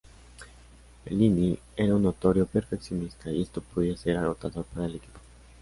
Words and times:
Fellini 1.03 1.55
era 1.75 1.93
un 1.95 2.01
notorio 2.01 2.47
perfeccionista, 2.47 3.29
y 3.29 3.43
esto 3.43 3.61
podía 3.61 3.95
ser 3.95 4.17
agotador 4.17 4.65
para 4.65 4.87
el 4.87 4.95
equipo. 4.95 5.19